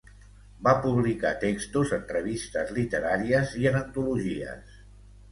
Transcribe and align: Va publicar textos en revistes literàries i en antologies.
Va 0.67 0.71
publicar 0.85 1.33
textos 1.43 1.91
en 1.97 2.07
revistes 2.11 2.71
literàries 2.77 3.53
i 3.65 3.69
en 3.73 3.77
antologies. 3.81 4.73